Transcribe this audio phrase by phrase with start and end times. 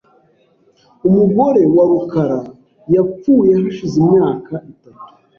[1.07, 2.39] Umugore wa rukara
[2.93, 5.03] yapfuye hashize imyaka itatu.